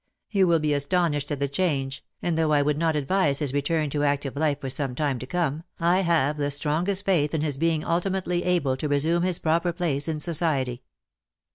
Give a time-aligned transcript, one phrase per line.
[0.31, 3.91] You will be astonished at the change, and, though I would not advise his return
[3.91, 7.55] to active life for some time to come, I have the strongest faith in his
[7.57, 10.81] being ultimately able to resume his proper place in society."